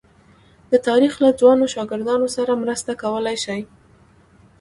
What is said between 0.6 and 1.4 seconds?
د تاریخ له